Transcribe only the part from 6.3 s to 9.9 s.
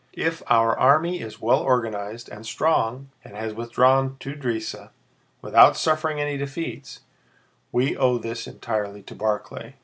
defeats, we owe this entirely to Barclay.